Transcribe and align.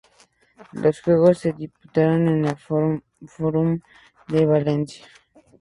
Los 0.71 0.99
juegos 1.01 1.37
se 1.37 1.53
disputaron 1.53 2.27
en 2.27 2.45
el 2.45 2.55
Forum 2.57 3.81
de 4.29 4.45
Valencia. 4.47 5.05